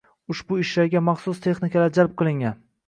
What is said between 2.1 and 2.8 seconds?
qilingan